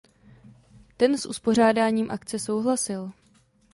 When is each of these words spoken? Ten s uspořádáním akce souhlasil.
Ten 0.97 1.17
s 1.17 1.25
uspořádáním 1.25 2.11
akce 2.11 2.39
souhlasil. 2.39 3.11